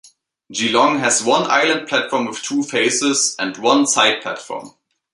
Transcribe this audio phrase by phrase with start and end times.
[0.51, 4.71] Geelong has one island platform with two faces, and one side platform.